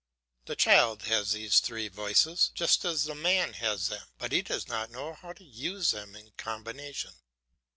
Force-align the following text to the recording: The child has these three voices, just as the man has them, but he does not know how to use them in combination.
The 0.45 0.55
child 0.55 1.03
has 1.03 1.31
these 1.33 1.59
three 1.59 1.87
voices, 1.87 2.49
just 2.55 2.83
as 2.85 3.03
the 3.03 3.13
man 3.13 3.53
has 3.53 3.89
them, 3.89 4.07
but 4.17 4.31
he 4.31 4.41
does 4.41 4.67
not 4.67 4.89
know 4.89 5.13
how 5.13 5.31
to 5.33 5.43
use 5.43 5.91
them 5.91 6.15
in 6.15 6.31
combination. 6.37 7.13